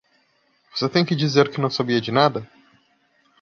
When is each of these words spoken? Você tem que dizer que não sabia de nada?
Você 0.73 0.89
tem 0.89 1.05
que 1.05 1.15
dizer 1.15 1.51
que 1.51 1.61
não 1.61 1.69
sabia 1.69 2.01
de 2.01 2.11
nada? 2.11 2.49